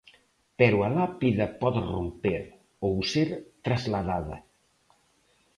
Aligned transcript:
Pero 0.59 0.77
a 0.87 0.89
lápida 0.97 1.45
pode 1.61 1.81
romper, 1.93 2.41
ou 2.85 2.95
ser 3.11 3.29
trasladada. 3.65 4.37